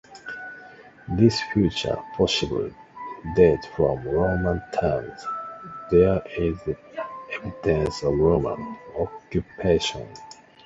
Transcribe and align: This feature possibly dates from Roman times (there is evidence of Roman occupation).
This 1.09 1.39
feature 1.53 1.95
possibly 2.17 2.73
dates 3.35 3.67
from 3.67 4.03
Roman 4.03 4.59
times 4.71 5.23
(there 5.91 6.23
is 6.39 6.57
evidence 7.31 8.01
of 8.01 8.17
Roman 8.17 8.79
occupation). 8.97 10.07